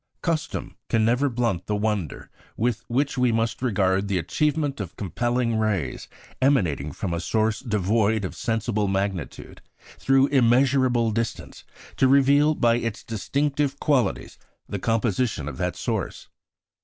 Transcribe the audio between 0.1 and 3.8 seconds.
Custom can never blunt the wonder with which we must